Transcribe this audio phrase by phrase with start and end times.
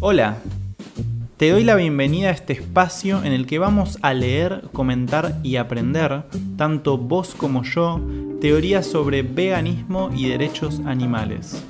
[0.00, 0.38] Hola,
[1.36, 5.56] te doy la bienvenida a este espacio en el que vamos a leer, comentar y
[5.56, 6.24] aprender,
[6.58, 8.00] tanto vos como yo,
[8.40, 11.64] teorías sobre veganismo y derechos animales.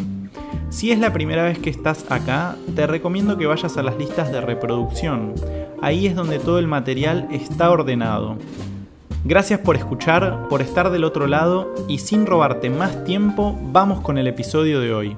[0.70, 4.32] Si es la primera vez que estás acá, te recomiendo que vayas a las listas
[4.32, 5.34] de reproducción.
[5.80, 8.38] Ahí es donde todo el material está ordenado.
[9.24, 14.18] Gracias por escuchar, por estar del otro lado y sin robarte más tiempo, vamos con
[14.18, 15.16] el episodio de hoy.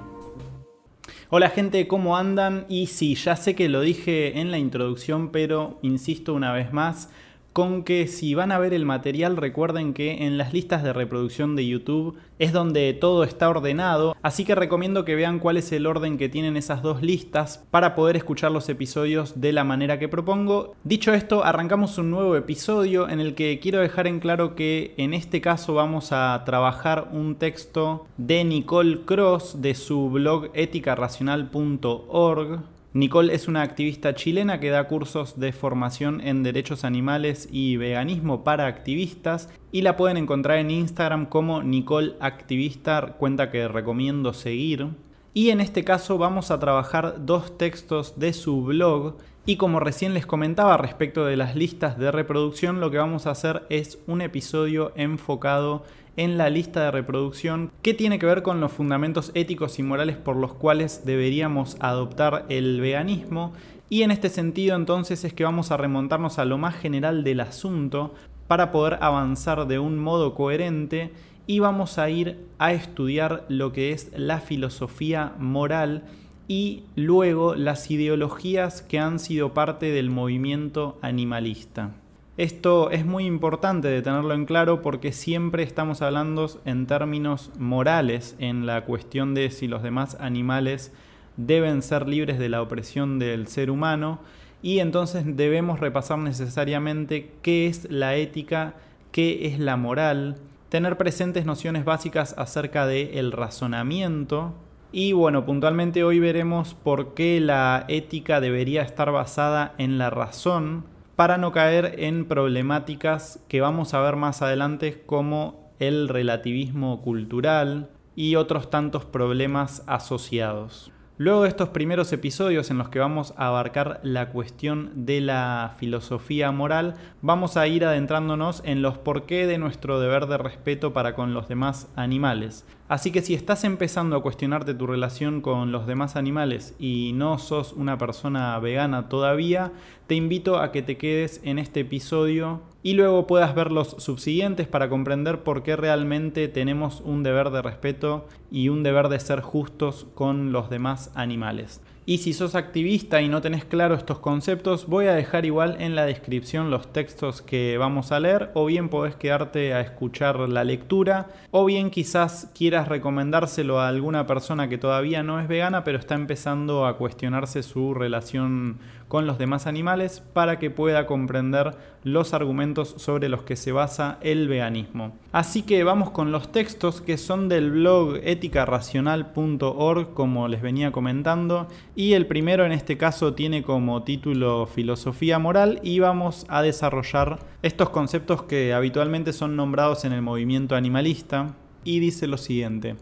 [1.30, 2.64] Hola gente, ¿cómo andan?
[2.70, 7.10] Y sí, ya sé que lo dije en la introducción, pero insisto una vez más,
[7.58, 11.56] con que si van a ver el material recuerden que en las listas de reproducción
[11.56, 15.88] de YouTube es donde todo está ordenado, así que recomiendo que vean cuál es el
[15.88, 20.06] orden que tienen esas dos listas para poder escuchar los episodios de la manera que
[20.06, 20.76] propongo.
[20.84, 25.12] Dicho esto, arrancamos un nuevo episodio en el que quiero dejar en claro que en
[25.12, 33.34] este caso vamos a trabajar un texto de Nicole Cross de su blog éticaracional.org Nicole
[33.34, 38.66] es una activista chilena que da cursos de formación en derechos animales y veganismo para
[38.66, 44.88] activistas y la pueden encontrar en Instagram como Nicole Activista, cuenta que recomiendo seguir.
[45.34, 50.14] Y en este caso vamos a trabajar dos textos de su blog y como recién
[50.14, 54.22] les comentaba respecto de las listas de reproducción, lo que vamos a hacer es un
[54.22, 55.84] episodio enfocado
[56.18, 60.16] en la lista de reproducción que tiene que ver con los fundamentos éticos y morales
[60.16, 63.52] por los cuales deberíamos adoptar el veganismo
[63.88, 67.38] y en este sentido entonces es que vamos a remontarnos a lo más general del
[67.38, 68.14] asunto
[68.48, 71.12] para poder avanzar de un modo coherente
[71.46, 76.02] y vamos a ir a estudiar lo que es la filosofía moral
[76.48, 81.92] y luego las ideologías que han sido parte del movimiento animalista.
[82.38, 88.36] Esto es muy importante de tenerlo en claro porque siempre estamos hablando en términos morales
[88.38, 90.92] en la cuestión de si los demás animales
[91.36, 94.20] deben ser libres de la opresión del ser humano
[94.62, 98.74] y entonces debemos repasar necesariamente qué es la ética,
[99.10, 100.36] qué es la moral,
[100.68, 104.54] tener presentes nociones básicas acerca del el razonamiento
[104.92, 110.84] y bueno, puntualmente hoy veremos por qué la ética debería estar basada en la razón
[111.18, 117.90] para no caer en problemáticas que vamos a ver más adelante como el relativismo cultural
[118.14, 120.92] y otros tantos problemas asociados.
[121.16, 125.74] Luego de estos primeros episodios en los que vamos a abarcar la cuestión de la
[125.80, 131.16] filosofía moral, vamos a ir adentrándonos en los porqué de nuestro deber de respeto para
[131.16, 132.64] con los demás animales.
[132.88, 137.38] Así que si estás empezando a cuestionarte tu relación con los demás animales y no
[137.38, 139.72] sos una persona vegana todavía,
[140.06, 144.68] te invito a que te quedes en este episodio y luego puedas ver los subsiguientes
[144.68, 149.42] para comprender por qué realmente tenemos un deber de respeto y un deber de ser
[149.42, 151.82] justos con los demás animales.
[152.08, 155.94] Y si sos activista y no tenés claro estos conceptos, voy a dejar igual en
[155.94, 160.64] la descripción los textos que vamos a leer, o bien podés quedarte a escuchar la
[160.64, 165.98] lectura, o bien quizás quieras recomendárselo a alguna persona que todavía no es vegana, pero
[165.98, 172.32] está empezando a cuestionarse su relación con los demás animales para que pueda comprender los
[172.34, 175.16] argumentos sobre los que se basa el veganismo.
[175.32, 181.68] Así que vamos con los textos que son del blog éticaracional.org como les venía comentando
[181.98, 187.40] y el primero en este caso tiene como título Filosofía Moral y vamos a desarrollar
[187.60, 192.94] estos conceptos que habitualmente son nombrados en el movimiento animalista y dice lo siguiente.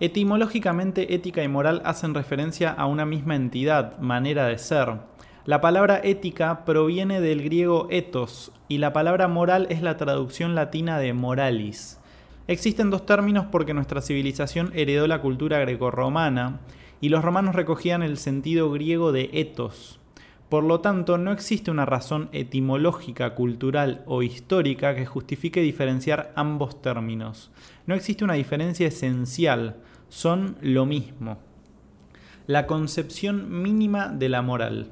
[0.00, 4.94] Etimológicamente ética y moral hacen referencia a una misma entidad, manera de ser.
[5.44, 10.98] La palabra ética proviene del griego ethos y la palabra moral es la traducción latina
[10.98, 12.00] de moralis.
[12.46, 16.60] Existen dos términos porque nuestra civilización heredó la cultura grecorromana
[17.00, 19.98] y los romanos recogían el sentido griego de ethos.
[20.48, 26.80] Por lo tanto, no existe una razón etimológica, cultural o histórica que justifique diferenciar ambos
[26.80, 27.50] términos.
[27.86, 29.76] No existe una diferencia esencial,
[30.08, 31.38] son lo mismo.
[32.46, 34.90] La concepción mínima de la moral.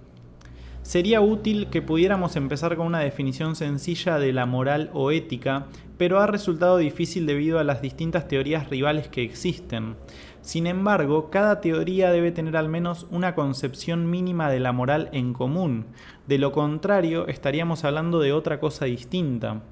[0.86, 5.66] Sería útil que pudiéramos empezar con una definición sencilla de la moral o ética,
[5.98, 9.96] pero ha resultado difícil debido a las distintas teorías rivales que existen.
[10.42, 15.32] Sin embargo, cada teoría debe tener al menos una concepción mínima de la moral en
[15.32, 15.86] común,
[16.28, 19.62] de lo contrario estaríamos hablando de otra cosa distinta.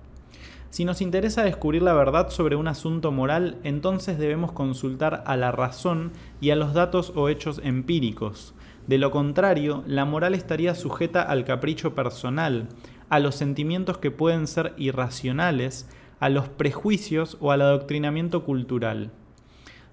[0.71, 5.53] Si nos interesa descubrir la verdad sobre un asunto moral, entonces debemos consultar a la
[5.53, 8.53] razón y a los datos o hechos empíricos.
[8.87, 12.69] De lo contrario, la moral estaría sujeta al capricho personal,
[13.09, 15.89] a los sentimientos que pueden ser irracionales,
[16.21, 19.11] a los prejuicios o al adoctrinamiento cultural.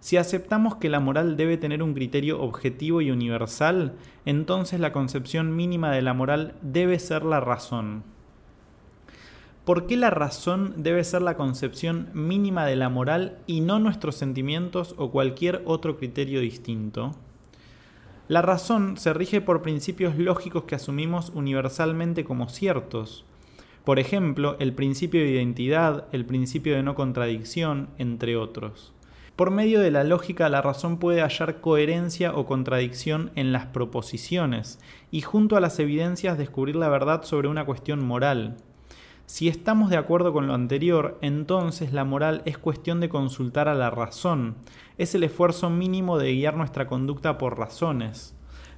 [0.01, 3.93] Si aceptamos que la moral debe tener un criterio objetivo y universal,
[4.25, 8.03] entonces la concepción mínima de la moral debe ser la razón.
[9.63, 14.15] ¿Por qué la razón debe ser la concepción mínima de la moral y no nuestros
[14.15, 17.11] sentimientos o cualquier otro criterio distinto?
[18.27, 23.25] La razón se rige por principios lógicos que asumimos universalmente como ciertos.
[23.83, 28.93] Por ejemplo, el principio de identidad, el principio de no contradicción, entre otros.
[29.35, 34.79] Por medio de la lógica, la razón puede hallar coherencia o contradicción en las proposiciones
[35.09, 38.57] y junto a las evidencias descubrir la verdad sobre una cuestión moral.
[39.31, 43.73] Si estamos de acuerdo con lo anterior, entonces la moral es cuestión de consultar a
[43.73, 44.55] la razón,
[44.97, 48.35] es el esfuerzo mínimo de guiar nuestra conducta por razones.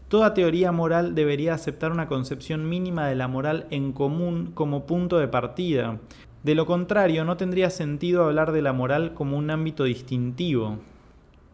[0.09, 5.17] Toda teoría moral debería aceptar una concepción mínima de la moral en común como punto
[5.17, 5.97] de partida,
[6.43, 10.77] de lo contrario, no tendría sentido hablar de la moral como un ámbito distintivo.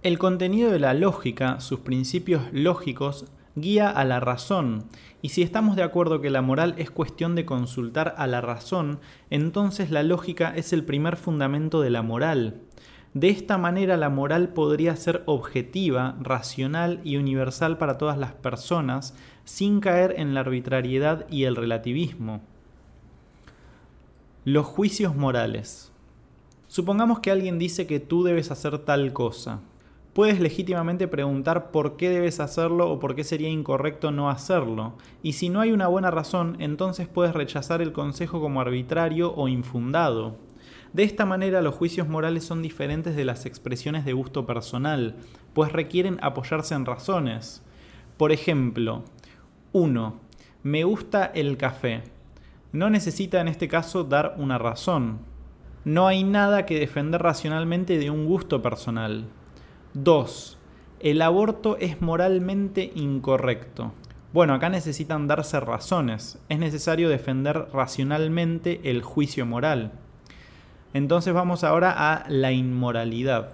[0.04, 4.86] El contenido de la lógica, sus principios lógicos, guía a la razón,
[5.22, 9.00] y si estamos de acuerdo que la moral es cuestión de consultar a la razón,
[9.30, 12.62] entonces la lógica es el primer fundamento de la moral.
[13.14, 19.16] De esta manera la moral podría ser objetiva, racional y universal para todas las personas,
[19.46, 22.42] sin caer en la arbitrariedad y el relativismo.
[24.46, 25.92] Los juicios morales.
[26.68, 29.62] Supongamos que alguien dice que tú debes hacer tal cosa.
[30.14, 34.94] Puedes legítimamente preguntar por qué debes hacerlo o por qué sería incorrecto no hacerlo.
[35.22, 39.48] Y si no hay una buena razón, entonces puedes rechazar el consejo como arbitrario o
[39.48, 40.38] infundado.
[40.94, 45.16] De esta manera los juicios morales son diferentes de las expresiones de gusto personal,
[45.54, 47.64] pues requieren apoyarse en razones.
[48.18, 49.04] Por ejemplo,
[49.72, 50.20] 1.
[50.64, 52.04] Me gusta el café
[52.72, 55.20] no necesita en este caso dar una razón.
[55.86, 59.26] No hay nada que defender racionalmente de un gusto personal.
[59.96, 60.58] 2.
[61.00, 63.92] El aborto es moralmente incorrecto.
[64.34, 66.38] Bueno, acá necesitan darse razones.
[66.48, 69.92] Es necesario defender racionalmente el juicio moral.
[70.94, 73.54] Entonces vamos ahora a la inmoralidad.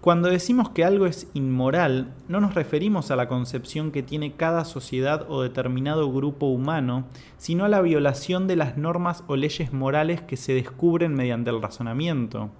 [0.00, 4.64] Cuando decimos que algo es inmoral, no nos referimos a la concepción que tiene cada
[4.64, 7.04] sociedad o determinado grupo humano,
[7.36, 11.60] sino a la violación de las normas o leyes morales que se descubren mediante el
[11.60, 12.50] razonamiento.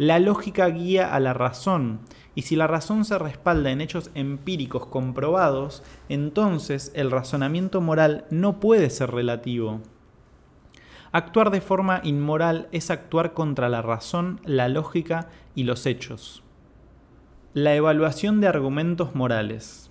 [0.00, 2.00] La lógica guía a la razón,
[2.34, 8.60] y si la razón se respalda en hechos empíricos comprobados, entonces el razonamiento moral no
[8.60, 9.82] puede ser relativo.
[11.12, 16.42] Actuar de forma inmoral es actuar contra la razón, la lógica y los hechos.
[17.52, 19.90] La evaluación de argumentos morales.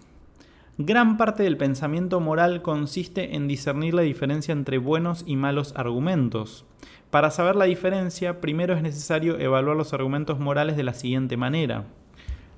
[0.80, 6.66] Gran parte del pensamiento moral consiste en discernir la diferencia entre buenos y malos argumentos.
[7.12, 11.86] Para saber la diferencia, primero es necesario evaluar los argumentos morales de la siguiente manera.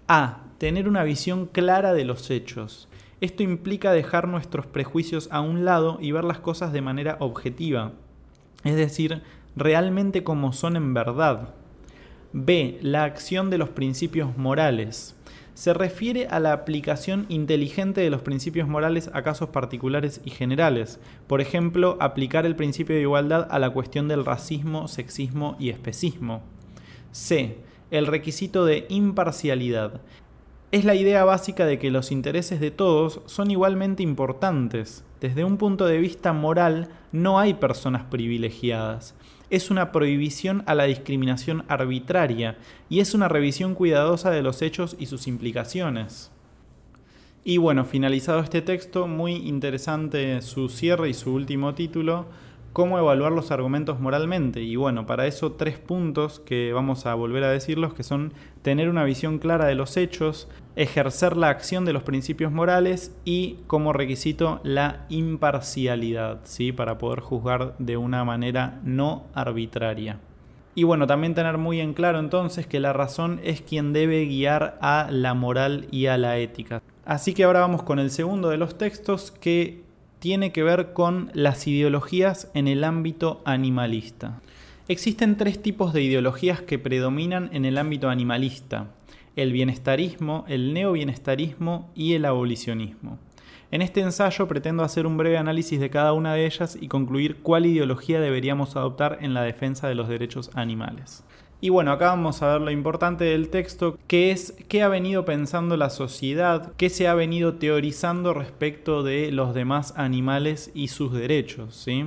[0.07, 0.43] A.
[0.57, 2.89] Tener una visión clara de los hechos.
[3.21, 7.93] Esto implica dejar nuestros prejuicios a un lado y ver las cosas de manera objetiva,
[8.63, 9.21] es decir,
[9.55, 11.53] realmente como son en verdad.
[12.33, 12.79] B.
[12.81, 15.15] La acción de los principios morales.
[15.53, 20.99] Se refiere a la aplicación inteligente de los principios morales a casos particulares y generales.
[21.27, 26.41] Por ejemplo, aplicar el principio de igualdad a la cuestión del racismo, sexismo y especismo.
[27.11, 27.57] C.
[27.91, 30.01] El requisito de imparcialidad.
[30.71, 35.03] Es la idea básica de que los intereses de todos son igualmente importantes.
[35.19, 39.15] Desde un punto de vista moral, no hay personas privilegiadas
[39.51, 42.57] es una prohibición a la discriminación arbitraria
[42.89, 46.31] y es una revisión cuidadosa de los hechos y sus implicaciones.
[47.43, 52.27] Y bueno, finalizado este texto, muy interesante su cierre y su último título,
[52.73, 54.61] cómo evaluar los argumentos moralmente.
[54.61, 58.89] Y bueno, para eso tres puntos que vamos a volver a decirlos, que son tener
[58.89, 63.93] una visión clara de los hechos, ejercer la acción de los principios morales y como
[63.93, 66.71] requisito la imparcialidad, ¿sí?
[66.71, 70.19] para poder juzgar de una manera no arbitraria.
[70.73, 74.77] Y bueno, también tener muy en claro entonces que la razón es quien debe guiar
[74.79, 76.81] a la moral y a la ética.
[77.03, 79.83] Así que ahora vamos con el segundo de los textos que
[80.21, 84.39] tiene que ver con las ideologías en el ámbito animalista.
[84.87, 88.91] Existen tres tipos de ideologías que predominan en el ámbito animalista,
[89.35, 93.17] el bienestarismo, el neobienestarismo y el abolicionismo.
[93.71, 97.37] En este ensayo pretendo hacer un breve análisis de cada una de ellas y concluir
[97.37, 101.23] cuál ideología deberíamos adoptar en la defensa de los derechos animales.
[101.63, 105.25] Y bueno, acá vamos a ver lo importante del texto, que es qué ha venido
[105.25, 111.13] pensando la sociedad, qué se ha venido teorizando respecto de los demás animales y sus
[111.13, 111.75] derechos.
[111.75, 112.05] ¿sí?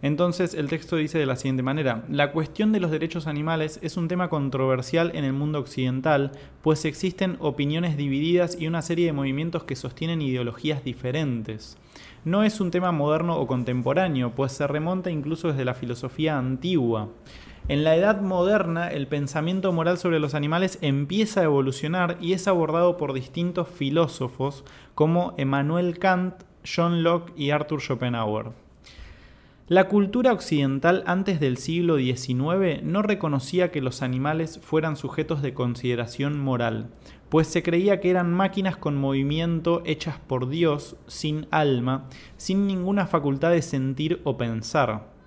[0.00, 3.98] Entonces el texto dice de la siguiente manera, la cuestión de los derechos animales es
[3.98, 9.12] un tema controversial en el mundo occidental, pues existen opiniones divididas y una serie de
[9.12, 11.76] movimientos que sostienen ideologías diferentes.
[12.24, 17.10] No es un tema moderno o contemporáneo, pues se remonta incluso desde la filosofía antigua.
[17.68, 22.48] En la edad moderna, el pensamiento moral sobre los animales empieza a evolucionar y es
[22.48, 28.52] abordado por distintos filósofos como Emmanuel Kant, John Locke y Arthur Schopenhauer.
[29.68, 35.52] La cultura occidental antes del siglo XIX no reconocía que los animales fueran sujetos de
[35.52, 36.88] consideración moral,
[37.28, 42.06] pues se creía que eran máquinas con movimiento hechas por Dios, sin alma,
[42.38, 45.17] sin ninguna facultad de sentir o pensar.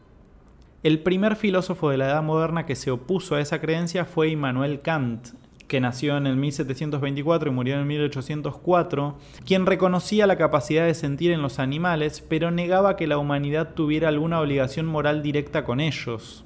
[0.84, 4.82] El primer filósofo de la Edad Moderna que se opuso a esa creencia fue Immanuel
[4.82, 5.28] Kant,
[5.68, 10.96] que nació en el 1724 y murió en el 1804, quien reconocía la capacidad de
[10.96, 15.82] sentir en los animales, pero negaba que la humanidad tuviera alguna obligación moral directa con
[15.82, 16.46] ellos.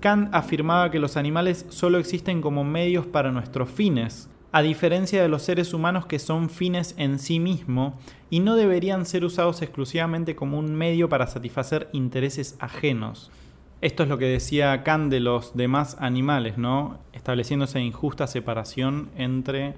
[0.00, 5.28] Kant afirmaba que los animales solo existen como medios para nuestros fines, a diferencia de
[5.28, 10.36] los seres humanos que son fines en sí mismo y no deberían ser usados exclusivamente
[10.36, 13.32] como un medio para satisfacer intereses ajenos.
[13.80, 16.98] Esto es lo que decía Kant de los demás animales, ¿no?
[17.12, 19.74] Estableciendo esa injusta separación entre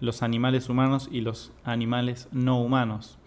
[0.00, 3.18] los animales humanos y los animales no humanos.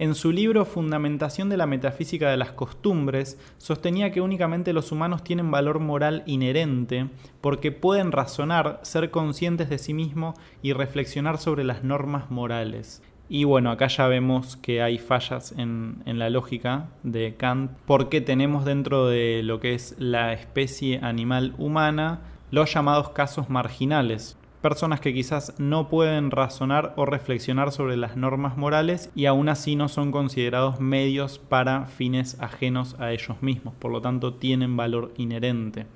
[0.00, 5.24] En su libro Fundamentación de la Metafísica de las Costumbres, sostenía que únicamente los humanos
[5.24, 7.08] tienen valor moral inherente
[7.40, 13.02] porque pueden razonar, ser conscientes de sí mismos y reflexionar sobre las normas morales.
[13.28, 18.64] Y bueno, acá ya vemos que hay fallas en, la lógica de Kant, porque tenemos
[18.64, 22.20] dentro de lo que es la especie animal humana
[22.50, 28.56] los llamados casos marginales, personas que quizás no pueden razonar o reflexionar sobre las normas
[28.56, 33.92] morales y aún así no son considerados medios para fines ajenos a ellos mismos, por
[33.92, 35.86] lo tanto tienen valor inherente.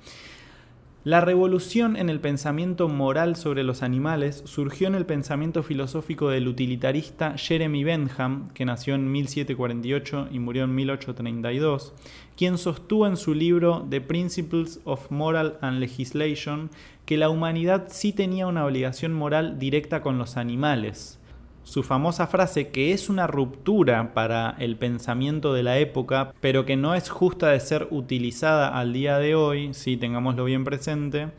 [1.05, 6.47] La revolución en el pensamiento moral sobre los animales surgió en el pensamiento filosófico del
[6.47, 11.93] utilitarista Jeremy Bentham, que nació en 1748 y murió en 1832,
[12.37, 16.69] quien sostuvo en su libro The Principles of Moral and Legislation
[17.05, 21.19] que la humanidad sí tenía una obligación moral directa con los animales
[21.63, 26.75] su famosa frase que es una ruptura para el pensamiento de la época, pero que
[26.75, 31.29] no es justa de ser utilizada al día de hoy, si tengámoslo bien presente,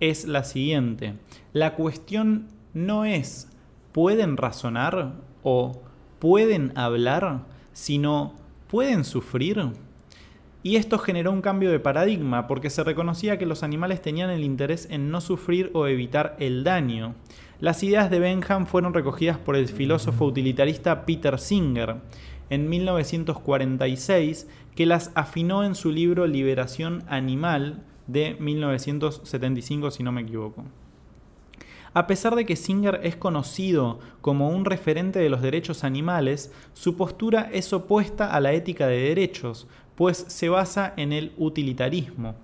[0.00, 1.14] es la siguiente.
[1.52, 3.48] La cuestión no es
[3.92, 5.80] pueden razonar o
[6.18, 8.34] pueden hablar, sino
[8.68, 9.70] pueden sufrir.
[10.62, 14.44] Y esto generó un cambio de paradigma porque se reconocía que los animales tenían el
[14.44, 17.14] interés en no sufrir o evitar el daño.
[17.58, 21.96] Las ideas de Benham fueron recogidas por el filósofo utilitarista Peter Singer
[22.50, 30.20] en 1946, que las afinó en su libro Liberación Animal de 1975, si no me
[30.20, 30.64] equivoco.
[31.94, 36.94] A pesar de que Singer es conocido como un referente de los derechos animales, su
[36.94, 42.34] postura es opuesta a la ética de derechos, pues se basa en el utilitarismo.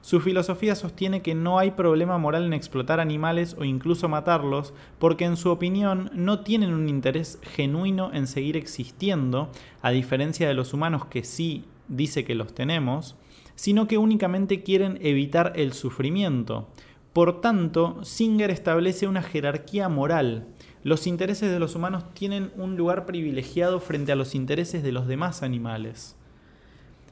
[0.00, 5.24] Su filosofía sostiene que no hay problema moral en explotar animales o incluso matarlos, porque
[5.24, 9.50] en su opinión no tienen un interés genuino en seguir existiendo,
[9.82, 13.16] a diferencia de los humanos que sí dice que los tenemos,
[13.54, 16.68] sino que únicamente quieren evitar el sufrimiento.
[17.12, 20.46] Por tanto, Singer establece una jerarquía moral.
[20.84, 25.08] Los intereses de los humanos tienen un lugar privilegiado frente a los intereses de los
[25.08, 26.17] demás animales.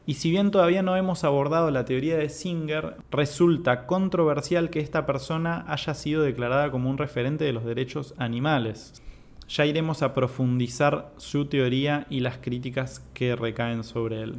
[0.09, 5.05] Y si bien todavía no hemos abordado la teoría de Singer, resulta controversial que esta
[5.05, 9.03] persona haya sido declarada como un referente de los derechos animales.
[9.49, 14.37] Ya iremos a profundizar su teoría y las críticas que recaen sobre él.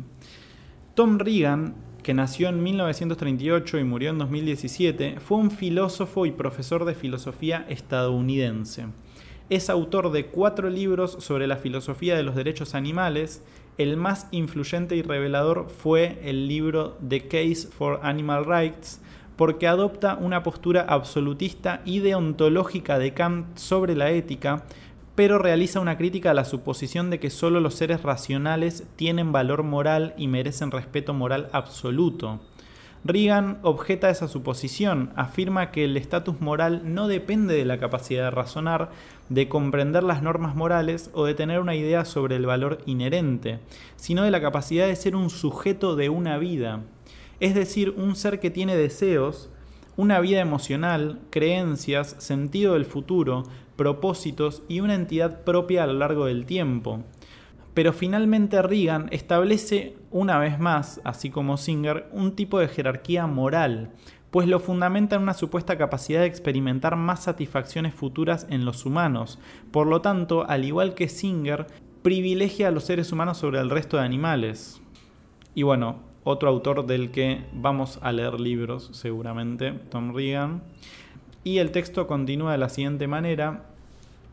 [0.95, 6.85] Tom Regan, que nació en 1938 y murió en 2017, fue un filósofo y profesor
[6.85, 8.87] de filosofía estadounidense.
[9.49, 13.43] Es autor de cuatro libros sobre la filosofía de los derechos animales
[13.77, 19.01] el más influyente y revelador fue el libro The Case for Animal Rights,
[19.35, 24.63] porque adopta una postura absolutista y deontológica de Kant sobre la ética,
[25.13, 29.63] pero realiza una crítica a la suposición de que solo los seres racionales tienen valor
[29.63, 32.39] moral y merecen respeto moral absoluto.
[33.07, 38.31] Reagan objeta esa suposición, afirma que el estatus moral no depende de la capacidad de
[38.31, 38.89] razonar,
[39.29, 43.59] de comprender las normas morales o de tener una idea sobre el valor inherente,
[43.95, 46.81] sino de la capacidad de ser un sujeto de una vida,
[47.39, 49.49] es decir, un ser que tiene deseos,
[49.95, 53.43] una vida emocional, creencias, sentido del futuro,
[53.77, 57.05] propósitos y una entidad propia a lo largo del tiempo.
[57.77, 63.91] Pero finalmente Reagan establece una vez más, así como Singer, un tipo de jerarquía moral,
[64.31, 69.37] pues lo fundamenta en una supuesta capacidad de experimentar más satisfacciones futuras en los humanos.
[69.69, 71.67] Por lo tanto, al igual que Singer,
[72.01, 74.81] privilegia a los seres humanos sobre el resto de animales.
[75.53, 80.63] Y bueno, otro autor del que vamos a leer libros seguramente, Tom Reagan.
[81.43, 83.65] Y el texto continúa de la siguiente manera,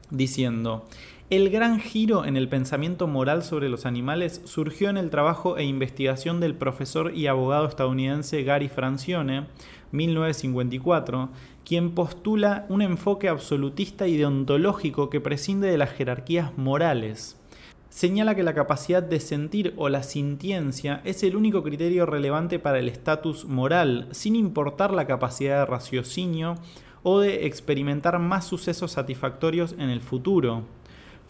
[0.09, 0.87] diciendo,
[1.31, 5.65] el gran giro en el pensamiento moral sobre los animales surgió en el trabajo e
[5.65, 9.47] investigación del profesor y abogado estadounidense Gary Francione,
[9.93, 11.31] 1954,
[11.65, 17.41] quien postula un enfoque absolutista y deontológico que prescinde de las jerarquías morales.
[17.89, 22.81] Señala que la capacidad de sentir o la sintiencia es el único criterio relevante para
[22.81, 26.57] el estatus moral, sin importar la capacidad de raciocinio
[27.03, 30.65] o de experimentar más sucesos satisfactorios en el futuro.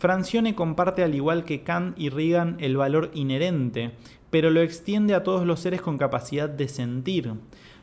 [0.04, 3.92] Francione comparte al igual que Kant y Reagan el valor inherente,
[4.28, 7.32] pero lo extiende a todos los seres con capacidad de sentir.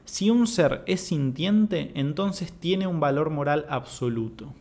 [0.05, 4.53] Si un ser es sintiente, entonces tiene un valor moral absoluto.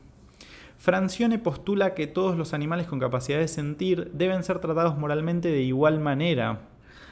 [0.78, 5.60] Francione postula que todos los animales con capacidad de sentir deben ser tratados moralmente de
[5.60, 6.62] igual manera.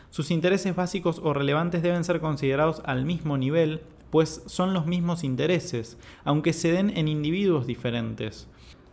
[0.08, 5.24] Sus intereses básicos o relevantes deben ser considerados al mismo nivel, pues son los mismos
[5.24, 8.48] intereses, aunque se den en individuos diferentes.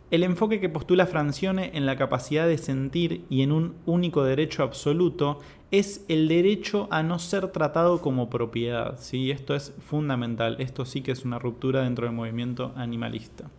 [0.08, 4.62] El enfoque que postula Francione en la capacidad de sentir y en un único derecho
[4.62, 5.40] absoluto
[5.72, 9.00] es el derecho a no ser tratado como propiedad.
[9.00, 9.32] ¿sí?
[9.32, 13.50] Esto es fundamental, esto sí que es una ruptura dentro del movimiento animalista.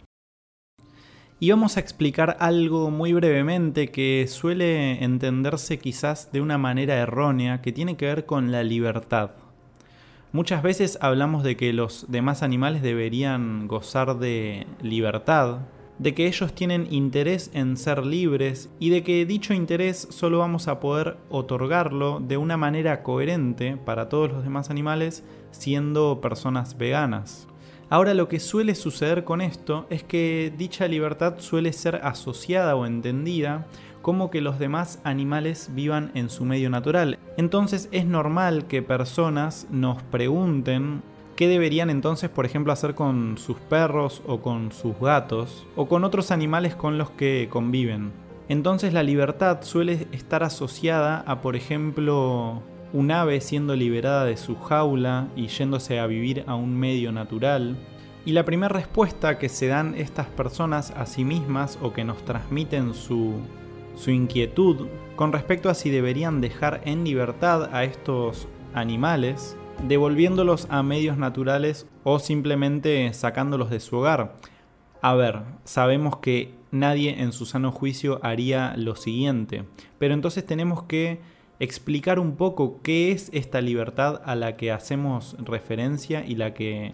[1.42, 7.62] Y vamos a explicar algo muy brevemente que suele entenderse quizás de una manera errónea
[7.62, 9.32] que tiene que ver con la libertad.
[10.32, 15.60] Muchas veces hablamos de que los demás animales deberían gozar de libertad,
[16.00, 20.68] de que ellos tienen interés en ser libres y de que dicho interés solo vamos
[20.68, 27.48] a poder otorgarlo de una manera coherente para todos los demás animales siendo personas veganas.
[27.89, 32.86] Ahora lo que suele suceder con esto es que dicha libertad suele ser asociada o
[32.86, 33.66] entendida
[34.01, 37.18] como que los demás animales vivan en su medio natural.
[37.38, 41.02] Entonces es normal que personas nos pregunten
[41.38, 46.04] ¿Qué deberían entonces, por ejemplo, hacer con sus perros o con sus gatos o con
[46.04, 48.12] otros animales con los que conviven?
[48.50, 54.56] Entonces la libertad suele estar asociada a, por ejemplo, un ave siendo liberada de su
[54.56, 57.78] jaula y yéndose a vivir a un medio natural.
[58.26, 62.17] Y la primera respuesta que se dan estas personas a sí mismas o que nos
[62.26, 63.36] transmiten su,
[63.95, 70.84] su inquietud con respecto a si deberían dejar en libertad a estos animales devolviéndolos a
[70.84, 74.36] medios naturales o simplemente sacándolos de su hogar.
[75.02, 79.66] A ver, sabemos que nadie en su sano juicio haría lo siguiente,
[80.00, 81.20] pero entonces tenemos que
[81.60, 86.94] explicar un poco qué es esta libertad a la que hacemos referencia y la que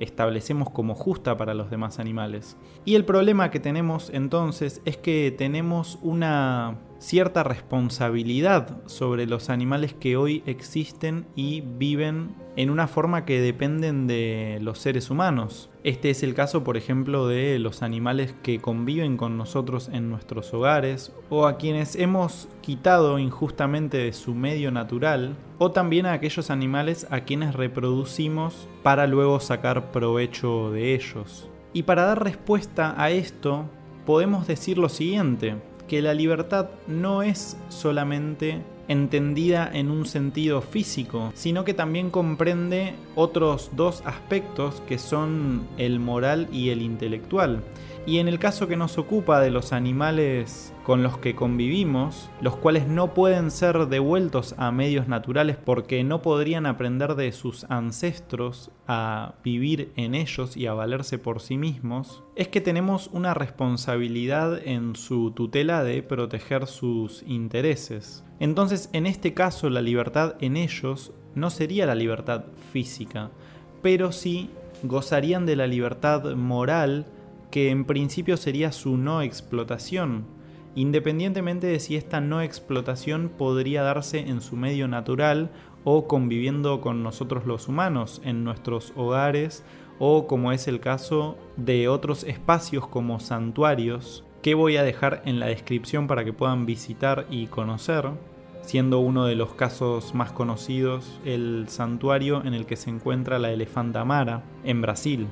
[0.00, 2.56] establecemos como justa para los demás animales.
[2.84, 9.94] Y el problema que tenemos entonces es que tenemos una cierta responsabilidad sobre los animales
[9.94, 15.70] que hoy existen y viven en una forma que dependen de los seres humanos.
[15.84, 20.52] Este es el caso, por ejemplo, de los animales que conviven con nosotros en nuestros
[20.54, 26.50] hogares o a quienes hemos quitado injustamente de su medio natural o también a aquellos
[26.50, 31.48] animales a quienes reproducimos para luego sacar provecho de ellos.
[31.72, 33.66] Y para dar respuesta a esto,
[34.06, 35.56] podemos decir lo siguiente,
[35.88, 42.94] que la libertad no es solamente entendida en un sentido físico, sino que también comprende
[43.14, 47.62] otros dos aspectos que son el moral y el intelectual.
[48.06, 52.54] Y en el caso que nos ocupa de los animales con los que convivimos, los
[52.54, 58.70] cuales no pueden ser devueltos a medios naturales porque no podrían aprender de sus ancestros
[58.86, 64.60] a vivir en ellos y a valerse por sí mismos, es que tenemos una responsabilidad
[64.64, 68.24] en su tutela de proteger sus intereses.
[68.38, 73.32] Entonces, en este caso, la libertad en ellos no sería la libertad física,
[73.82, 74.50] pero sí
[74.84, 77.06] gozarían de la libertad moral
[77.50, 80.35] que en principio sería su no explotación,
[80.76, 85.50] independientemente de si esta no explotación podría darse en su medio natural
[85.82, 89.64] o conviviendo con nosotros los humanos en nuestros hogares
[89.98, 95.40] o como es el caso de otros espacios como santuarios que voy a dejar en
[95.40, 98.10] la descripción para que puedan visitar y conocer,
[98.60, 103.50] siendo uno de los casos más conocidos el santuario en el que se encuentra la
[103.50, 105.26] elefanta mara en Brasil.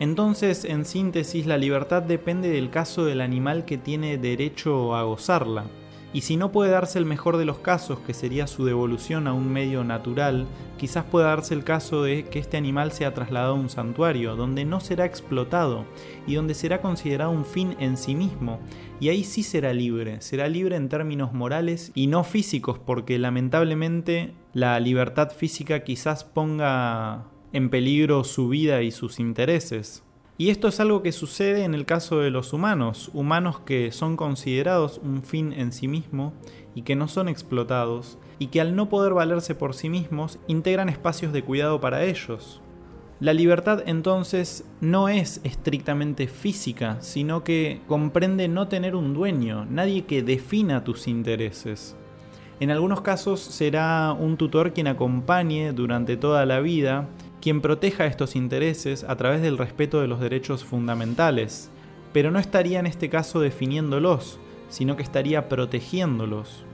[0.00, 5.66] Entonces, en síntesis, la libertad depende del caso del animal que tiene derecho a gozarla.
[6.12, 9.34] Y si no puede darse el mejor de los casos, que sería su devolución a
[9.34, 13.60] un medio natural, quizás pueda darse el caso de que este animal sea trasladado a
[13.60, 15.84] un santuario, donde no será explotado
[16.26, 18.58] y donde será considerado un fin en sí mismo.
[18.98, 24.32] Y ahí sí será libre, será libre en términos morales y no físicos, porque lamentablemente
[24.52, 30.02] la libertad física quizás ponga en peligro su vida y sus intereses.
[30.40, 34.16] Y esto es algo que sucede en el caso de los humanos, humanos que son
[34.16, 36.32] considerados un fin en sí mismo
[36.74, 40.88] y que no son explotados, y que al no poder valerse por sí mismos, integran
[40.88, 42.62] espacios de cuidado para ellos.
[43.20, 50.06] La libertad entonces no es estrictamente física, sino que comprende no tener un dueño, nadie
[50.06, 51.96] que defina tus intereses.
[52.60, 57.08] En algunos casos será un tutor quien acompañe durante toda la vida
[57.40, 61.70] quien proteja estos intereses a través del respeto de los derechos fundamentales,
[62.12, 66.64] pero no estaría en este caso definiéndolos, sino que estaría protegiéndolos.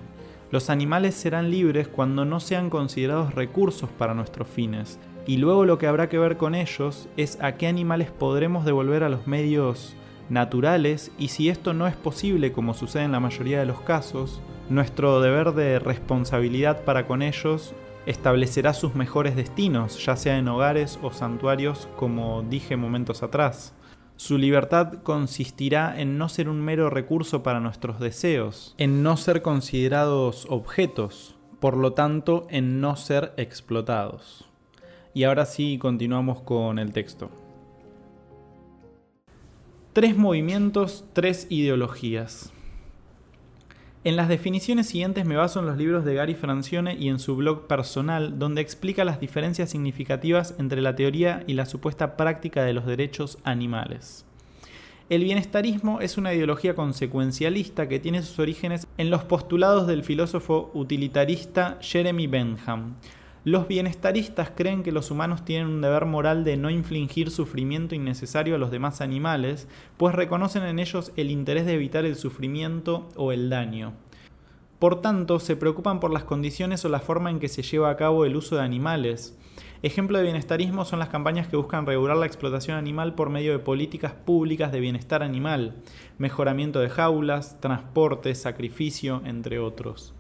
[0.51, 5.79] Los animales serán libres cuando no sean considerados recursos para nuestros fines, y luego lo
[5.79, 9.95] que habrá que ver con ellos es a qué animales podremos devolver a los medios
[10.29, 14.41] naturales y si esto no es posible como sucede en la mayoría de los casos,
[14.69, 17.75] nuestro deber de responsabilidad para con ellos
[18.07, 23.75] establecerá sus mejores destinos, ya sea en hogares o santuarios, como dije momentos atrás.
[24.17, 29.43] Su libertad consistirá en no ser un mero recurso para nuestros deseos, en no ser
[29.43, 34.49] considerados objetos, por lo tanto en no ser explotados.
[35.13, 37.31] Y ahora sí continuamos con el texto.
[39.93, 42.53] Tres movimientos, tres ideologías.
[44.07, 47.35] En las definiciones siguientes me baso en los libros de Gary Francione y en su
[47.35, 52.73] blog personal, donde explica las diferencias significativas entre la teoría y la supuesta práctica de
[52.73, 54.25] los derechos animales.
[55.09, 60.71] El bienestarismo es una ideología consecuencialista que tiene sus orígenes en los postulados del filósofo
[60.73, 62.95] utilitarista Jeremy Bentham,
[63.47, 68.57] los bienestaristas creen que los humanos tienen un deber moral de no infligir sufrimiento innecesario
[68.57, 73.31] a los demás animales, pues reconocen en ellos el interés de evitar el sufrimiento o
[73.31, 73.93] el daño.
[74.81, 77.97] Por tanto, se preocupan por las condiciones o la forma en que se lleva a
[77.97, 79.39] cabo el uso de animales.
[79.81, 83.61] Ejemplo de bienestarismo son las campañas que buscan regular la explotación animal por medio de
[83.61, 85.77] políticas públicas de bienestar animal,
[86.19, 90.16] mejoramiento de jaulas, transporte, sacrificio, entre otros.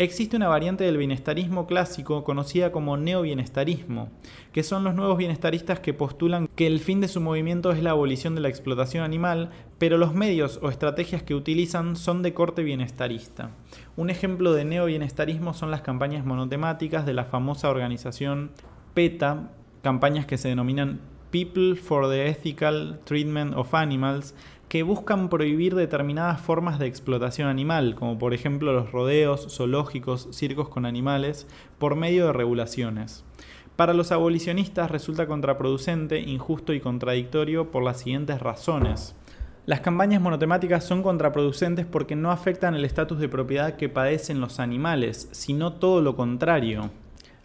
[0.00, 4.10] Existe una variante del bienestarismo clásico conocida como neobienestarismo,
[4.52, 7.90] que son los nuevos bienestaristas que postulan que el fin de su movimiento es la
[7.90, 12.62] abolición de la explotación animal, pero los medios o estrategias que utilizan son de corte
[12.62, 13.50] bienestarista.
[13.96, 18.52] Un ejemplo de neobienestarismo son las campañas monotemáticas de la famosa organización
[18.94, 19.50] PETA,
[19.82, 21.00] campañas que se denominan
[21.32, 24.32] People for the Ethical Treatment of Animals,
[24.68, 30.68] que buscan prohibir determinadas formas de explotación animal, como por ejemplo los rodeos, zoológicos, circos
[30.68, 31.46] con animales,
[31.78, 33.24] por medio de regulaciones.
[33.76, 39.14] Para los abolicionistas resulta contraproducente, injusto y contradictorio por las siguientes razones.
[39.66, 44.60] Las campañas monotemáticas son contraproducentes porque no afectan el estatus de propiedad que padecen los
[44.60, 46.90] animales, sino todo lo contrario.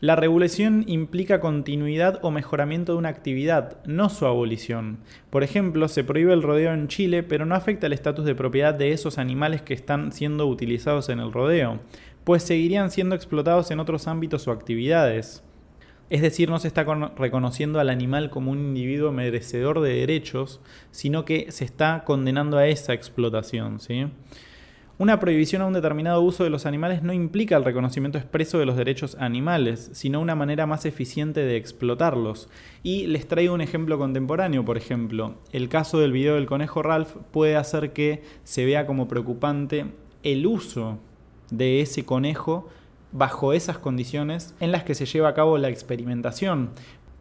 [0.03, 4.97] La regulación implica continuidad o mejoramiento de una actividad, no su abolición.
[5.29, 8.73] Por ejemplo, se prohíbe el rodeo en Chile, pero no afecta el estatus de propiedad
[8.73, 11.79] de esos animales que están siendo utilizados en el rodeo,
[12.25, 15.41] pues seguirían siendo explotados en otros ámbitos o actividades.
[16.09, 16.83] Es decir, no se está
[17.15, 20.59] reconociendo al animal como un individuo merecedor de derechos,
[20.91, 23.79] sino que se está condenando a esa explotación.
[23.79, 24.07] ¿sí?
[24.99, 28.67] Una prohibición a un determinado uso de los animales no implica el reconocimiento expreso de
[28.67, 32.47] los derechos animales, sino una manera más eficiente de explotarlos.
[32.83, 35.33] Y les traigo un ejemplo contemporáneo, por ejemplo.
[35.51, 39.87] El caso del video del conejo Ralph puede hacer que se vea como preocupante
[40.21, 40.99] el uso
[41.49, 42.69] de ese conejo
[43.11, 46.69] bajo esas condiciones en las que se lleva a cabo la experimentación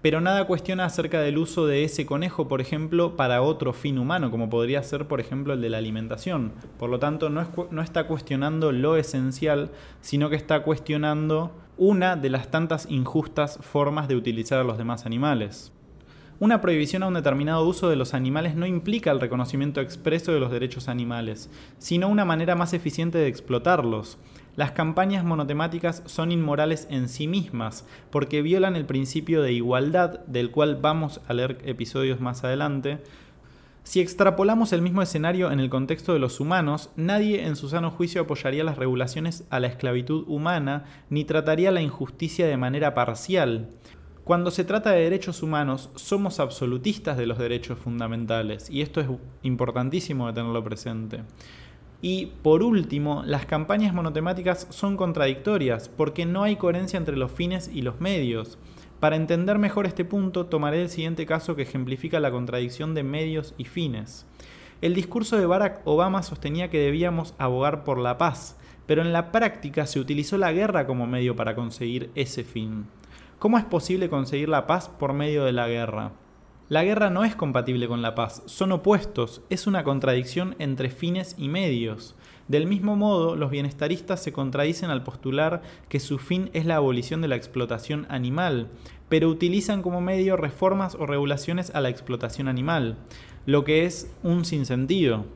[0.02, 4.32] pero nada cuestiona acerca del uso de ese conejo, por ejemplo, para otro fin humano,
[4.32, 6.52] como podría ser, por ejemplo, el de la alimentación.
[6.76, 12.50] Por lo tanto, no, está cuestionando lo esencial, sino que está cuestionando una de las
[12.50, 15.72] tantas injustas formas de utilizar a los demás animales.
[16.40, 20.40] Una prohibición a un determinado uso de los animales no implica el reconocimiento expreso de
[20.40, 24.18] los derechos animales, sino una manera más eficiente de explotarlos.
[24.54, 30.50] Las campañas monotemáticas son inmorales en sí mismas, porque violan el principio de igualdad, del
[30.50, 32.98] cual vamos a leer episodios más adelante.
[33.82, 37.90] Si extrapolamos el mismo escenario en el contexto de los humanos, nadie en su sano
[37.90, 43.70] juicio apoyaría las regulaciones a la esclavitud humana ni trataría la injusticia de manera parcial.
[44.22, 49.08] Cuando se trata de derechos humanos, somos absolutistas de los derechos fundamentales, y esto es
[49.42, 51.22] importantísimo de tenerlo presente.
[52.04, 57.70] Y por último, las campañas monotemáticas son contradictorias porque no hay coherencia entre los fines
[57.72, 58.58] y los medios.
[58.98, 63.54] Para entender mejor este punto, tomaré el siguiente caso que ejemplifica la contradicción de medios
[63.56, 64.26] y fines.
[64.80, 69.30] El discurso de Barack Obama sostenía que debíamos abogar por la paz, pero en la
[69.30, 72.86] práctica se utilizó la guerra como medio para conseguir ese fin.
[73.38, 76.10] ¿Cómo es posible conseguir la paz por medio de la guerra?
[76.68, 81.34] La guerra no es compatible con la paz, son opuestos, es una contradicción entre fines
[81.36, 82.14] y medios.
[82.48, 87.20] Del mismo modo, los bienestaristas se contradicen al postular que su fin es la abolición
[87.20, 88.68] de la explotación animal,
[89.08, 92.96] pero utilizan como medio reformas o regulaciones a la explotación animal,
[93.44, 95.26] lo que es un sinsentido.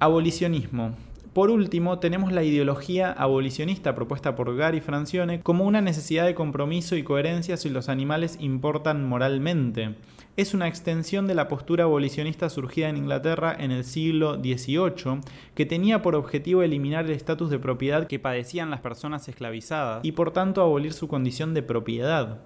[0.00, 0.96] Abolicionismo.
[1.32, 6.96] Por último, tenemos la ideología abolicionista propuesta por Gary Francione como una necesidad de compromiso
[6.96, 9.94] y coherencia si los animales importan moralmente.
[10.36, 15.20] Es una extensión de la postura abolicionista surgida en Inglaterra en el siglo XVIII,
[15.54, 20.12] que tenía por objetivo eliminar el estatus de propiedad que padecían las personas esclavizadas y
[20.12, 22.40] por tanto abolir su condición de propiedad.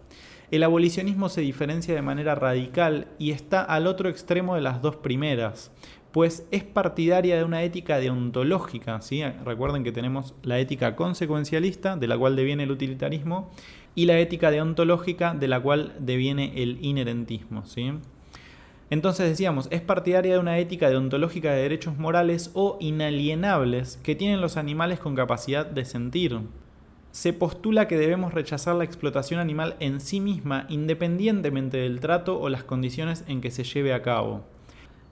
[0.51, 4.97] El abolicionismo se diferencia de manera radical y está al otro extremo de las dos
[4.97, 5.73] primeras
[6.15, 9.01] pues es partidaria de una ética deontológica.
[9.45, 13.51] Recuerden que tenemos la ética consecuencialista, de la cual deviene el utilitarismo,
[13.97, 17.65] y la ética deontológica, de la cual deviene el inherentismo.
[18.91, 24.41] Entonces decíamos, es partidaria de una ética deontológica de derechos morales o inalienables que tienen
[24.41, 26.39] los animales con capacidad de sentir.
[27.11, 32.49] Se postula que debemos rechazar la explotación animal en sí misma independientemente del trato o
[32.51, 34.54] las condiciones en que se lleve a cabo.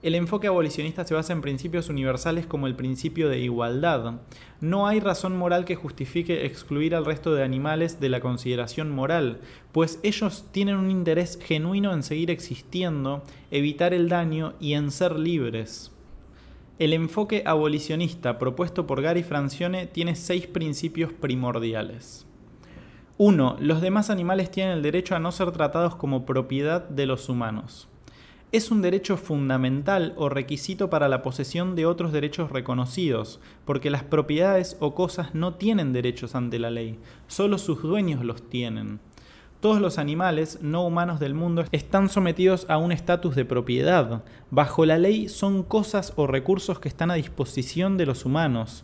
[0.03, 4.19] El enfoque abolicionista se basa en principios universales como el principio de igualdad.
[4.59, 9.39] No hay razón moral que justifique excluir al resto de animales de la consideración moral,
[9.71, 15.17] pues ellos tienen un interés genuino en seguir existiendo, evitar el daño y en ser
[15.17, 15.93] libres.
[16.79, 22.27] El enfoque abolicionista propuesto por Gary Francione tiene seis principios primordiales.
[23.19, 23.55] 1.
[23.61, 27.87] Los demás animales tienen el derecho a no ser tratados como propiedad de los humanos
[28.53, 34.03] es un derecho fundamental o requisito para la posesión de otros derechos reconocidos, porque las
[34.03, 38.99] propiedades o cosas no tienen derechos ante la ley, solo sus dueños los tienen.
[39.59, 44.23] Todos los animales no humanos del mundo están sometidos a un estatus de propiedad.
[44.51, 48.83] Bajo la ley son cosas o recursos que están a disposición de los humanos.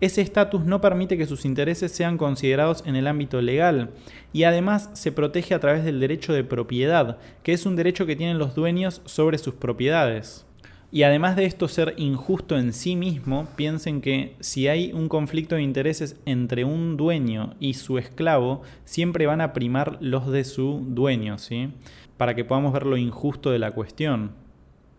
[0.00, 3.90] Ese estatus no permite que sus intereses sean considerados en el ámbito legal
[4.32, 8.16] y además se protege a través del derecho de propiedad, que es un derecho que
[8.16, 10.46] tienen los dueños sobre sus propiedades.
[10.94, 15.56] Y además de esto ser injusto en sí mismo, piensen que si hay un conflicto
[15.56, 20.84] de intereses entre un dueño y su esclavo, siempre van a primar los de su
[20.86, 21.70] dueño, ¿sí?
[22.16, 24.43] Para que podamos ver lo injusto de la cuestión.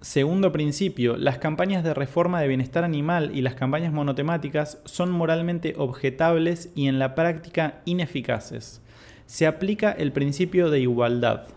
[0.06, 5.74] Segundo principio, las campañas de reforma de bienestar animal y las campañas monotemáticas son moralmente
[5.80, 8.84] objetables y en la práctica ineficaces.
[9.26, 11.48] Se aplica el principio de igualdad.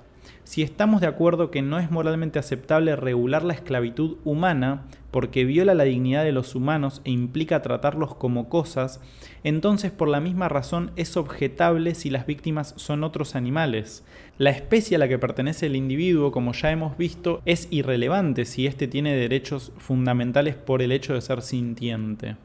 [0.49, 5.75] Si estamos de acuerdo que no es moralmente aceptable regular la esclavitud humana porque viola
[5.75, 9.03] la dignidad de los humanos e implica tratarlos como cosas,
[9.45, 14.07] entonces por la misma razón es objetable si las víctimas son otros animales.
[14.39, 18.67] La especie a la que pertenece el individuo, como ya hemos visto, es irrelevante si
[18.67, 22.37] éste tiene derechos fundamentales por el hecho de ser sintiente.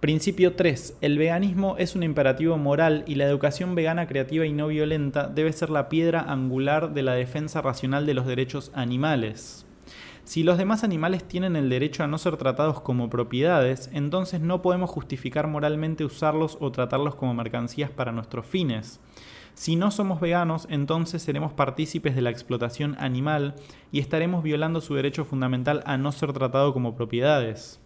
[0.00, 0.98] Principio 3.
[1.00, 5.52] El veganismo es un imperativo moral y la educación vegana creativa y no violenta debe
[5.52, 9.66] ser la piedra angular de la defensa racional de los derechos animales.
[10.22, 14.62] Si los demás animales tienen el derecho a no ser tratados como propiedades, entonces no
[14.62, 19.00] podemos justificar moralmente usarlos o tratarlos como mercancías para nuestros fines.
[19.54, 23.56] Si no somos veganos, entonces seremos partícipes de la explotación animal
[23.90, 27.80] y estaremos violando su derecho fundamental a no ser tratado como propiedades.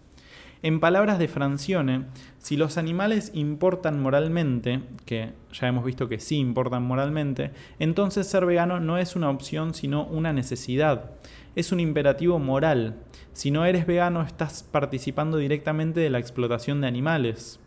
[0.64, 2.04] En palabras de Francione,
[2.38, 8.46] si los animales importan moralmente, que ya hemos visto que sí importan moralmente, entonces ser
[8.46, 11.10] vegano no es una opción sino una necesidad.
[11.56, 13.02] Es un imperativo moral.
[13.32, 17.58] Si no eres vegano estás participando directamente de la explotación de animales.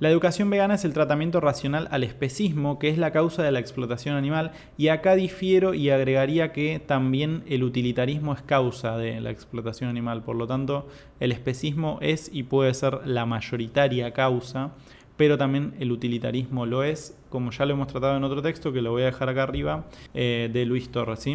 [0.00, 3.58] La educación vegana es el tratamiento racional al especismo, que es la causa de la
[3.58, 9.32] explotación animal, y acá difiero y agregaría que también el utilitarismo es causa de la
[9.32, 10.86] explotación animal, por lo tanto
[11.18, 14.70] el especismo es y puede ser la mayoritaria causa,
[15.16, 18.82] pero también el utilitarismo lo es, como ya lo hemos tratado en otro texto, que
[18.82, 21.26] lo voy a dejar acá arriba, eh, de Luis Torres.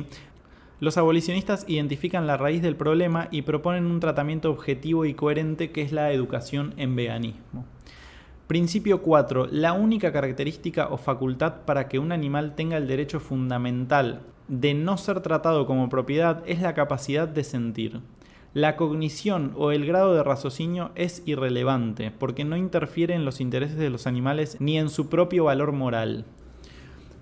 [0.79, 5.81] Los abolicionistas identifican la raíz del problema y proponen un tratamiento objetivo y coherente que
[5.81, 7.65] es la educación en veganismo.
[8.47, 9.47] Principio 4.
[9.51, 14.97] La única característica o facultad para que un animal tenga el derecho fundamental de no
[14.97, 18.01] ser tratado como propiedad es la capacidad de sentir.
[18.53, 23.77] La cognición o el grado de raciocinio es irrelevante porque no interfiere en los intereses
[23.77, 26.25] de los animales ni en su propio valor moral.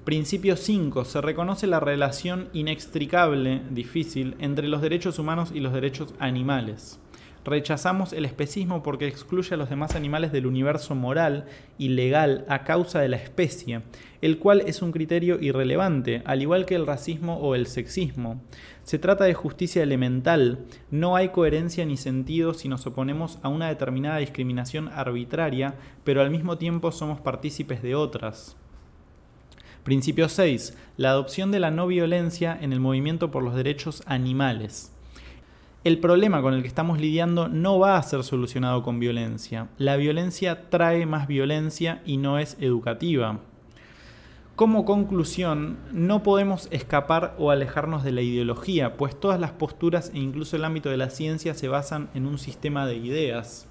[0.03, 1.05] Principio 5.
[1.05, 6.99] Se reconoce la relación inextricable, difícil, entre los derechos humanos y los derechos animales.
[7.43, 11.45] Rechazamos el especismo porque excluye a los demás animales del universo moral
[11.79, 13.81] y legal a causa de la especie,
[14.21, 18.39] el cual es un criterio irrelevante, al igual que el racismo o el sexismo.
[18.83, 20.59] Se trata de justicia elemental,
[20.91, 25.73] no hay coherencia ni sentido si nos oponemos a una determinada discriminación arbitraria,
[26.03, 28.55] pero al mismo tiempo somos partícipes de otras.
[29.83, 30.77] Principio 6.
[30.97, 34.91] La adopción de la no violencia en el movimiento por los derechos animales.
[35.83, 39.69] El problema con el que estamos lidiando no va a ser solucionado con violencia.
[39.79, 43.39] La violencia trae más violencia y no es educativa.
[44.55, 50.19] Como conclusión, no podemos escapar o alejarnos de la ideología, pues todas las posturas e
[50.19, 53.67] incluso el ámbito de la ciencia se basan en un sistema de ideas.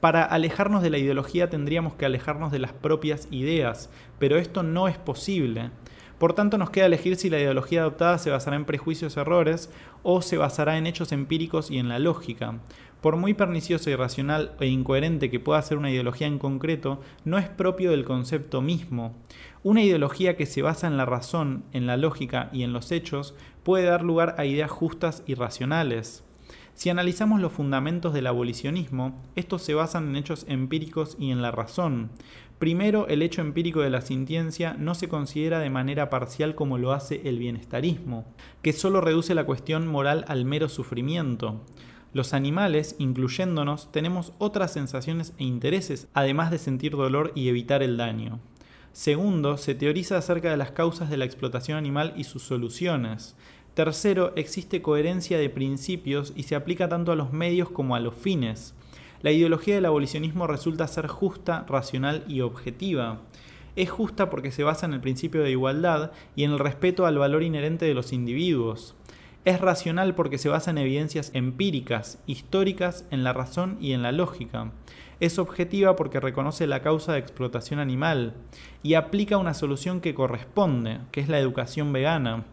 [0.00, 4.88] Para alejarnos de la ideología tendríamos que alejarnos de las propias ideas, pero esto no
[4.88, 5.70] es posible.
[6.18, 9.70] Por tanto, nos queda elegir si la ideología adoptada se basará en prejuicios errores
[10.02, 12.60] o se basará en hechos empíricos y en la lógica.
[13.00, 17.48] Por muy pernicioso, irracional e incoherente que pueda ser una ideología en concreto, no es
[17.50, 19.14] propio del concepto mismo.
[19.62, 23.34] Una ideología que se basa en la razón, en la lógica y en los hechos
[23.62, 26.24] puede dar lugar a ideas justas y racionales.
[26.74, 31.52] Si analizamos los fundamentos del abolicionismo, estos se basan en hechos empíricos y en la
[31.52, 32.10] razón.
[32.58, 36.92] Primero, el hecho empírico de la sintiencia no se considera de manera parcial como lo
[36.92, 38.24] hace el bienestarismo,
[38.62, 41.60] que solo reduce la cuestión moral al mero sufrimiento.
[42.12, 47.96] Los animales, incluyéndonos, tenemos otras sensaciones e intereses, además de sentir dolor y evitar el
[47.96, 48.38] daño.
[48.92, 53.34] Segundo, se teoriza acerca de las causas de la explotación animal y sus soluciones.
[53.74, 58.14] Tercero, existe coherencia de principios y se aplica tanto a los medios como a los
[58.14, 58.74] fines.
[59.24, 63.22] La ideología del abolicionismo resulta ser justa, racional y objetiva.
[63.74, 67.16] Es justa porque se basa en el principio de igualdad y en el respeto al
[67.16, 68.94] valor inherente de los individuos.
[69.46, 74.12] Es racional porque se basa en evidencias empíricas, históricas, en la razón y en la
[74.12, 74.72] lógica.
[75.20, 78.34] Es objetiva porque reconoce la causa de explotación animal
[78.82, 82.44] y aplica una solución que corresponde, que es la educación vegana.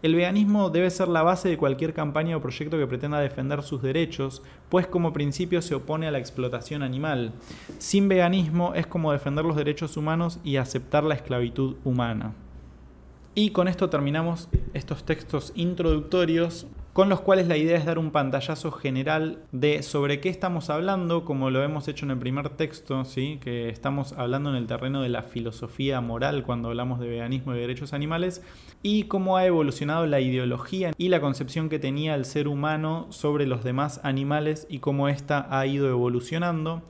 [0.00, 3.82] El veganismo debe ser la base de cualquier campaña o proyecto que pretenda defender sus
[3.82, 7.32] derechos, pues como principio se opone a la explotación animal.
[7.78, 12.32] Sin veganismo es como defender los derechos humanos y aceptar la esclavitud humana.
[13.34, 18.10] Y con esto terminamos estos textos introductorios con los cuales la idea es dar un
[18.10, 23.04] pantallazo general de sobre qué estamos hablando, como lo hemos hecho en el primer texto,
[23.04, 23.38] ¿sí?
[23.40, 27.60] que estamos hablando en el terreno de la filosofía moral cuando hablamos de veganismo y
[27.60, 28.42] derechos animales,
[28.82, 33.46] y cómo ha evolucionado la ideología y la concepción que tenía el ser humano sobre
[33.46, 36.82] los demás animales y cómo ésta ha ido evolucionando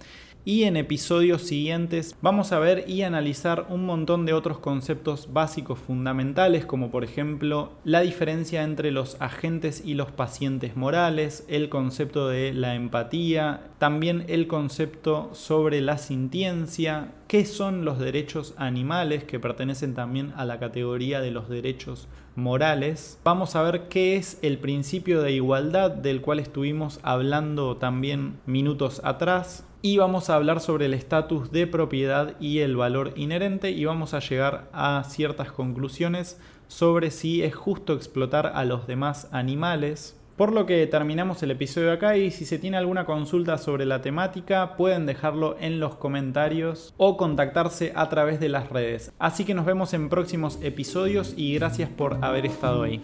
[0.44, 5.78] y en episodios siguientes vamos a ver y analizar un montón de otros conceptos básicos
[5.78, 12.28] fundamentales como por ejemplo la diferencia entre los agentes y los pacientes morales, el concepto
[12.28, 19.38] de la empatía, también el concepto sobre la sintiencia, qué son los derechos animales que
[19.40, 23.18] pertenecen también a la categoría de los derechos morales.
[23.24, 29.00] Vamos a ver qué es el principio de igualdad del cual estuvimos hablando también minutos
[29.04, 33.84] atrás y vamos a hablar sobre el estatus de propiedad y el valor inherente y
[33.84, 40.17] vamos a llegar a ciertas conclusiones sobre si es justo explotar a los demás animales.
[40.38, 44.02] Por lo que terminamos el episodio acá y si se tiene alguna consulta sobre la
[44.02, 49.12] temática pueden dejarlo en los comentarios o contactarse a través de las redes.
[49.18, 53.02] Así que nos vemos en próximos episodios y gracias por haber estado ahí.